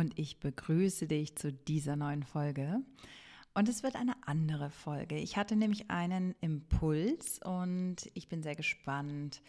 [0.00, 2.80] Und ich begrüße dich zu dieser neuen Folge.
[3.52, 5.18] Und es wird eine andere Folge.
[5.18, 9.42] Ich hatte nämlich einen Impuls und ich bin sehr gespannt,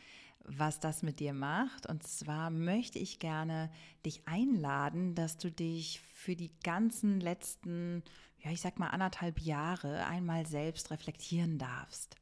[0.43, 1.87] was das mit dir macht.
[1.87, 3.71] Und zwar möchte ich gerne
[4.05, 8.03] dich einladen, dass du dich für die ganzen letzten,
[8.43, 12.17] ja, ich sag mal anderthalb Jahre einmal selbst reflektieren darfst.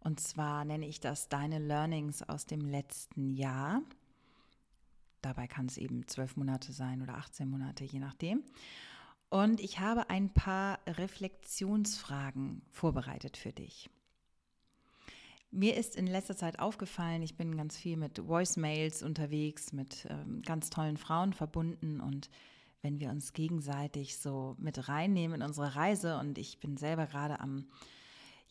[0.00, 3.82] Und zwar nenne ich das deine Learnings aus dem letzten Jahr.
[5.22, 8.42] Dabei kann es eben zwölf Monate sein oder 18 Monate, je nachdem.
[9.28, 13.88] Und ich habe ein paar Reflexionsfragen vorbereitet für dich.
[15.52, 20.42] Mir ist in letzter Zeit aufgefallen, ich bin ganz viel mit Voicemails unterwegs, mit ähm,
[20.42, 22.30] ganz tollen Frauen verbunden und
[22.82, 27.40] wenn wir uns gegenseitig so mit reinnehmen in unsere Reise und ich bin selber gerade
[27.40, 27.66] am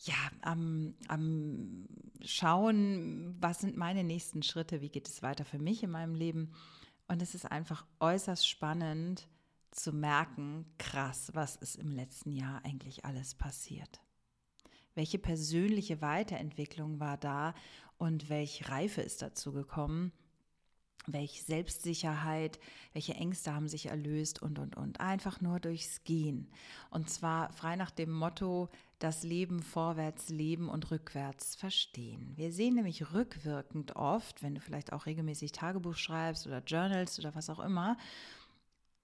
[0.04, 1.86] ja, am, am
[2.22, 6.52] Schauen, was sind meine nächsten Schritte, wie geht es weiter für mich in meinem Leben.
[7.08, 9.28] Und es ist einfach äußerst spannend
[9.70, 14.00] zu merken, krass, was ist im letzten Jahr eigentlich alles passiert.
[14.94, 17.54] Welche persönliche Weiterentwicklung war da
[17.98, 20.12] und welche Reife ist dazu gekommen?
[21.12, 22.58] Welche Selbstsicherheit,
[22.92, 25.00] welche Ängste haben sich erlöst und, und, und.
[25.00, 26.48] Einfach nur durchs Gehen.
[26.90, 32.32] Und zwar frei nach dem Motto, das Leben vorwärts leben und rückwärts verstehen.
[32.36, 37.34] Wir sehen nämlich rückwirkend oft, wenn du vielleicht auch regelmäßig Tagebuch schreibst oder Journals oder
[37.34, 37.96] was auch immer,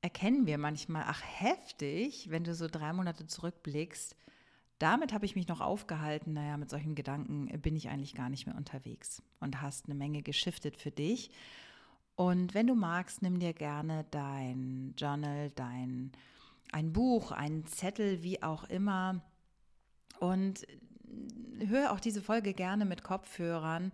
[0.02, 4.16] erkennen wir manchmal, ach heftig, wenn du so drei Monate zurückblickst,
[4.78, 8.46] damit habe ich mich noch aufgehalten, naja, mit solchen Gedanken bin ich eigentlich gar nicht
[8.46, 11.30] mehr unterwegs und hast eine Menge geschiftet für dich.
[12.16, 16.12] Und wenn du magst, nimm dir gerne dein Journal, dein
[16.72, 19.22] ein Buch, einen Zettel, wie auch immer,
[20.18, 20.66] und
[21.60, 23.92] höre auch diese Folge gerne mit Kopfhörern,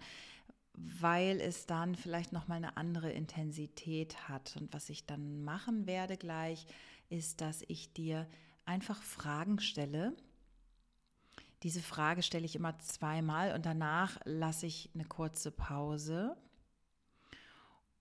[0.75, 4.57] weil es dann vielleicht noch mal eine andere Intensität hat.
[4.59, 6.67] Und was ich dann machen werde gleich,
[7.09, 8.27] ist, dass ich dir
[8.65, 10.17] einfach Fragen stelle.
[11.63, 16.37] Diese Frage stelle ich immer zweimal und danach lasse ich eine kurze Pause.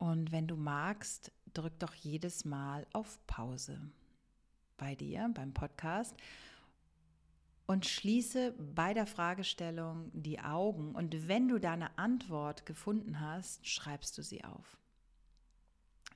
[0.02, 3.80] Und wenn du magst, drück doch jedes Mal auf Pause
[4.76, 6.16] bei dir beim Podcast
[7.68, 14.18] und schließe bei der Fragestellung die Augen und wenn du deine Antwort gefunden hast, schreibst
[14.18, 14.80] du sie auf.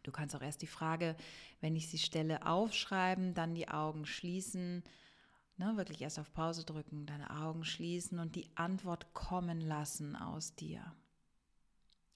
[0.01, 1.16] Du kannst auch erst die Frage,
[1.62, 4.84] wenn ich sie stelle, aufschreiben, dann die Augen schließen,
[5.57, 10.56] ne, wirklich erst auf Pause drücken, deine Augen schließen und die Antwort kommen lassen aus
[10.56, 10.91] dir.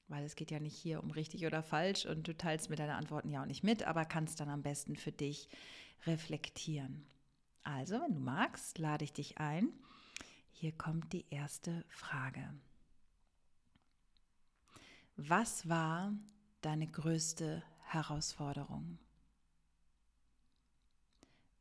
[0.10, 2.96] Weil es geht ja nicht hier um richtig oder falsch und du teilst mir deine
[2.96, 5.48] Antworten ja auch nicht mit, aber kannst dann am besten für dich
[6.06, 7.06] reflektieren.
[7.64, 9.72] Also, wenn du magst, lade ich dich ein.
[10.52, 12.54] Hier kommt die erste Frage.
[15.16, 16.14] Was war
[16.62, 18.98] deine größte Herausforderung?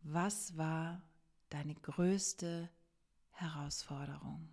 [0.00, 1.02] Was war
[1.50, 2.70] deine größte
[3.32, 4.48] Herausforderung?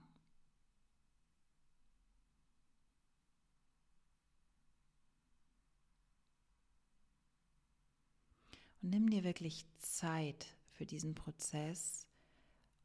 [8.85, 12.05] Und nimm dir wirklich Zeit für diesen Prozess.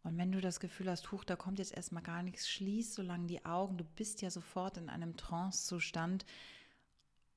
[0.03, 3.03] Und wenn du das Gefühl hast, huch, da kommt jetzt erstmal gar nichts, schließ so
[3.03, 3.77] lange die Augen.
[3.77, 6.25] Du bist ja sofort in einem Trance-Zustand.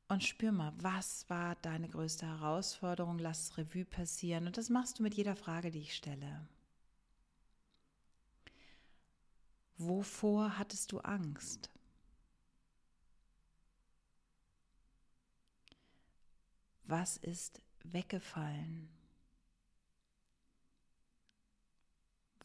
[0.07, 3.19] Und spür mal, was war deine größte Herausforderung?
[3.19, 4.47] Lass Revue passieren.
[4.47, 6.47] Und das machst du mit jeder Frage, die ich stelle.
[9.77, 11.69] Wovor hattest du Angst?
[16.85, 18.89] Was ist weggefallen?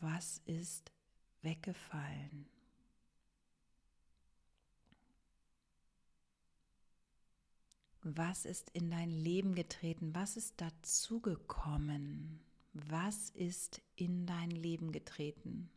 [0.00, 0.92] Was ist
[1.42, 2.46] weggefallen?
[8.02, 10.14] Was ist in dein Leben getreten?
[10.14, 12.40] Was ist dazugekommen?
[12.72, 15.68] Was ist in dein Leben getreten?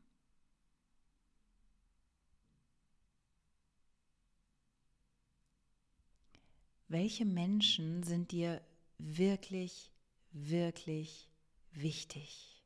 [6.88, 8.62] Welche Menschen sind dir
[9.04, 9.92] wirklich,
[10.32, 11.30] wirklich
[11.74, 12.64] wichtig?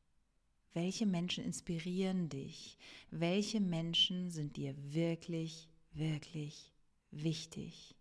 [0.74, 2.78] Welche Menschen inspirieren dich?
[3.10, 6.72] Welche Menschen sind dir wirklich, wirklich
[7.10, 7.94] wichtig?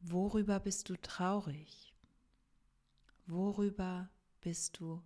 [0.00, 1.92] Worüber bist du traurig?
[3.26, 4.08] Worüber
[4.40, 5.02] bist du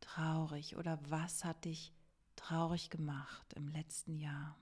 [0.00, 1.92] traurig oder was hat dich
[2.36, 4.58] traurig gemacht im letzten Jahr?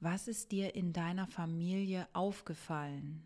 [0.00, 3.24] Was ist dir in deiner Familie aufgefallen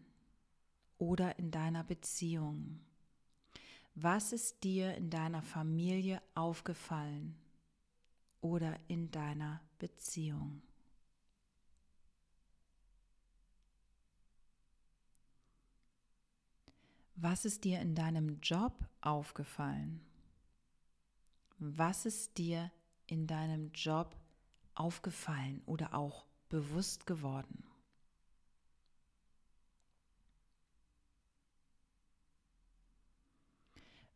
[0.98, 2.78] oder in deiner Beziehung?
[3.96, 7.36] Was ist dir in deiner Familie aufgefallen
[8.40, 10.62] oder in deiner Beziehung?
[17.16, 20.00] Was ist dir in deinem Job aufgefallen?
[21.58, 22.70] Was ist dir
[23.06, 24.16] in deinem Job
[24.74, 27.64] aufgefallen oder auch bewusst geworden?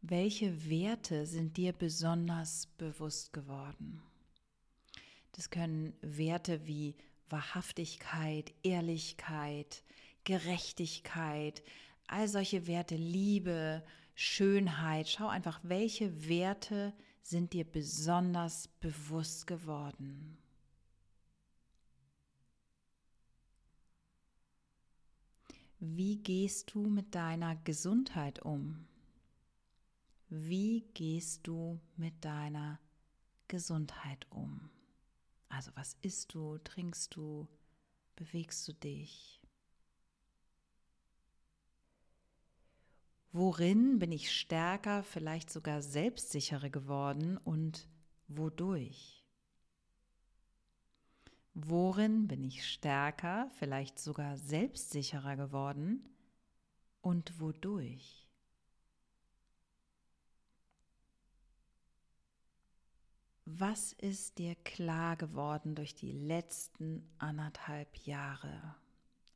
[0.03, 4.03] Welche Werte sind dir besonders bewusst geworden?
[5.33, 6.95] Das können Werte wie
[7.31, 9.83] Wahrhaftigkeit, Ehrlichkeit,
[10.25, 11.63] Gerechtigkeit,
[12.07, 13.83] all solche Werte, Liebe,
[14.15, 15.09] Schönheit.
[15.09, 16.93] Schau einfach, welche Werte
[17.23, 20.37] sind dir besonders bewusst geworden.
[25.87, 28.87] Wie gehst du mit deiner Gesundheit um?
[30.31, 32.81] Wie gehst du mit deiner
[33.49, 34.71] Gesundheit um?
[35.51, 37.47] Also was isst du, trinkst du,
[38.17, 39.43] bewegst du dich?
[43.33, 47.91] Worin bin ich stärker, vielleicht sogar selbstsicherer geworden und
[48.27, 49.24] wodurch?
[51.55, 56.05] Worin bin ich stärker, vielleicht sogar selbstsicherer geworden
[57.01, 58.29] und wodurch?
[63.47, 68.75] Was ist dir klar geworden durch die letzten anderthalb Jahre?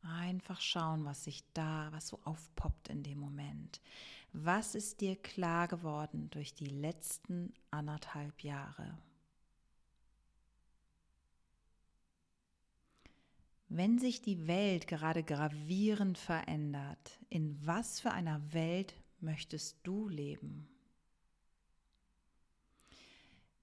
[0.03, 3.81] Einfach schauen, was sich da, was so aufpoppt in dem Moment.
[4.33, 8.99] Was ist dir klar geworden durch die letzten anderthalb Jahre?
[13.71, 20.69] Wenn sich die Welt gerade gravierend verändert, in was für einer Welt möchtest du leben?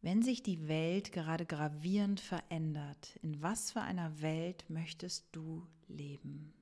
[0.02, 6.54] Wenn sich die Welt gerade gravierend verändert, in was für einer Welt möchtest du leben?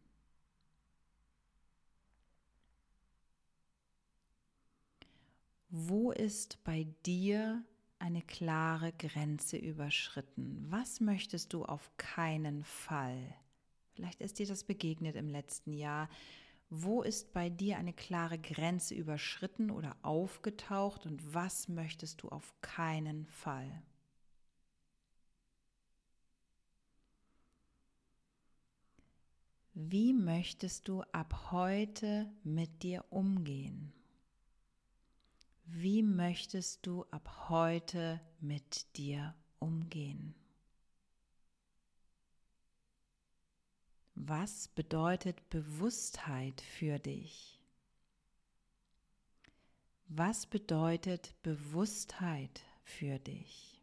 [5.67, 7.61] Wo ist bei dir
[8.03, 10.65] eine klare Grenze überschritten?
[10.69, 13.33] Was möchtest du auf keinen Fall?
[13.93, 16.09] Vielleicht ist dir das begegnet im letzten Jahr.
[16.69, 22.53] Wo ist bei dir eine klare Grenze überschritten oder aufgetaucht und was möchtest du auf
[22.59, 23.71] keinen Fall?
[29.73, 33.93] Wie möchtest du ab heute mit dir umgehen?
[35.65, 40.35] Wie möchtest du ab heute mit dir umgehen?
[44.15, 47.59] Was bedeutet Bewusstheit für dich?
[50.07, 53.81] Was bedeutet Bewusstheit für dich?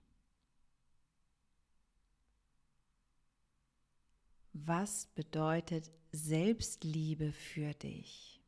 [4.52, 8.40] Was bedeutet Selbstliebe für dich?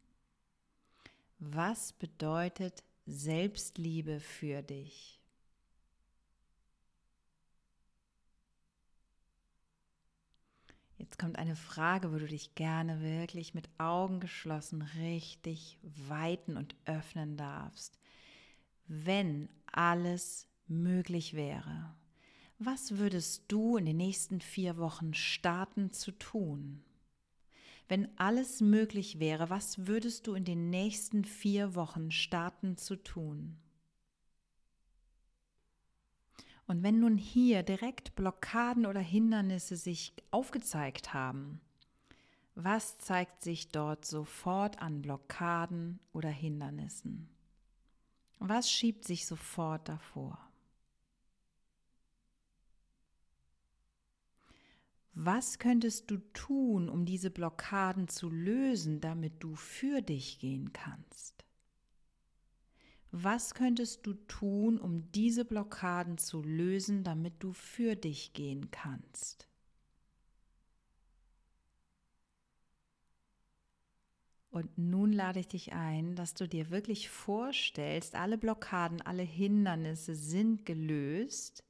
[1.39, 5.21] Was bedeutet Selbstliebe für dich?
[10.99, 16.77] Jetzt kommt eine Frage, wo du dich gerne wirklich mit Augen geschlossen richtig weiten und
[16.85, 17.99] öffnen darfst.
[18.87, 21.93] Wenn alles möglich wäre,
[22.59, 26.85] was würdest du in den nächsten vier Wochen starten zu tun?
[27.89, 33.59] Wenn alles möglich wäre, was würdest du in den nächsten vier Wochen starten zu tun?
[36.67, 41.61] Und wenn nun hier direkt Blockaden oder Hindernisse sich aufgezeigt haben,
[42.55, 47.29] was zeigt sich dort sofort an Blockaden oder Hindernissen?
[48.39, 50.52] Was schiebt sich sofort davor?
[55.15, 61.45] Was könntest du tun, um diese Blockaden zu lösen, damit du für dich gehen kannst?
[63.11, 69.49] Was könntest du tun, um diese Blockaden zu lösen, damit du für dich gehen kannst?
[74.51, 80.15] Und nun lade ich dich ein, dass du dir wirklich vorstellst, alle Blockaden, alle Hindernisse
[80.15, 81.65] sind gelöst,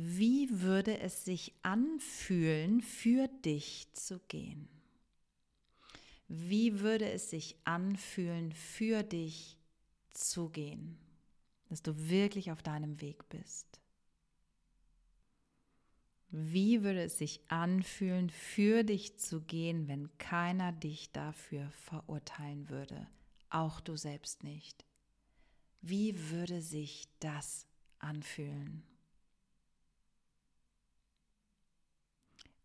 [0.00, 4.68] wie würde es sich anfühlen, für dich zu gehen?
[6.28, 9.58] Wie würde es sich anfühlen, für dich
[10.12, 10.96] zu gehen?
[11.68, 13.80] Dass du wirklich auf deinem Weg bist.
[16.30, 23.08] Wie würde es sich anfühlen, für dich zu gehen, wenn keiner dich dafür verurteilen würde?
[23.50, 24.84] Auch du selbst nicht.
[25.80, 27.66] Wie würde sich das
[27.98, 28.87] anfühlen?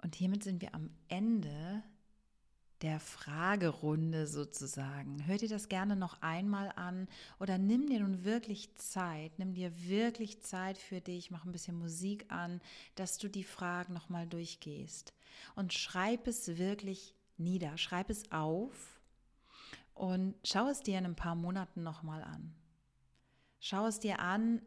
[0.03, 1.81] Und hiermit sind wir am Ende
[2.81, 5.25] der Fragerunde sozusagen.
[5.25, 7.07] Hör dir das gerne noch einmal an
[7.39, 11.79] oder nimm dir nun wirklich Zeit, nimm dir wirklich Zeit für dich, mach ein bisschen
[11.79, 12.59] Musik an,
[12.95, 15.13] dass du die Fragen nochmal durchgehst
[15.55, 18.99] und schreib es wirklich nieder, schreib es auf
[19.93, 22.53] und schau es dir in ein paar Monaten nochmal an.
[23.61, 24.61] Schau es dir an,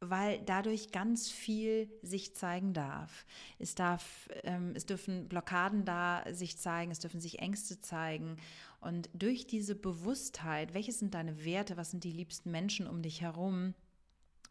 [0.00, 3.26] weil dadurch ganz viel sich zeigen darf.
[3.58, 8.36] Es, darf, ähm, es dürfen Blockaden da sich zeigen, es dürfen sich Ängste zeigen.
[8.80, 13.20] Und durch diese Bewusstheit, welche sind deine Werte, was sind die liebsten Menschen um dich
[13.20, 13.74] herum,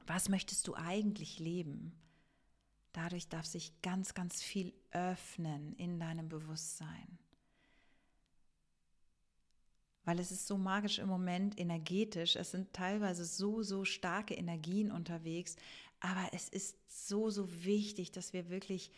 [0.06, 1.94] was möchtest du eigentlich leben?
[2.94, 7.20] Dadurch darf sich ganz, ganz viel öffnen in deinem Bewusstsein
[10.06, 12.36] weil es ist so magisch im Moment energetisch.
[12.36, 15.56] Es sind teilweise so, so starke Energien unterwegs.
[16.00, 18.91] Aber es ist so, so wichtig, dass wir wirklich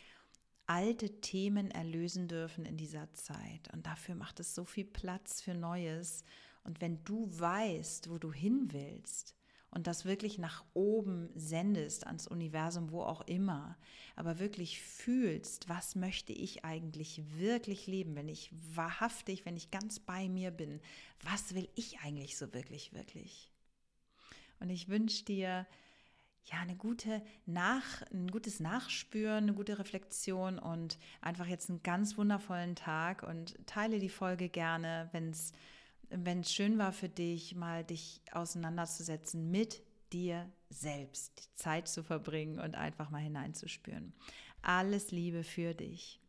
[0.66, 3.72] alte Themen erlösen dürfen in dieser Zeit.
[3.72, 6.24] Und dafür macht es so viel Platz für Neues.
[6.64, 9.34] Und wenn du weißt, wo du hin willst,
[9.72, 13.76] und das wirklich nach oben sendest, ans Universum, wo auch immer,
[14.16, 19.98] aber wirklich fühlst, was möchte ich eigentlich wirklich leben, wenn ich wahrhaftig, wenn ich ganz
[19.98, 20.80] bei mir bin,
[21.22, 23.50] was will ich eigentlich so wirklich, wirklich?
[24.60, 25.66] Und ich wünsche dir,
[26.44, 32.18] ja, eine gute Nach, ein gutes Nachspüren, eine gute Reflexion und einfach jetzt einen ganz
[32.18, 35.52] wundervollen Tag und teile die Folge gerne, wenn es
[36.14, 42.02] wenn es schön war für dich, mal dich auseinanderzusetzen mit dir selbst, die Zeit zu
[42.02, 44.12] verbringen und einfach mal hineinzuspüren.
[44.62, 46.21] Alles Liebe für dich.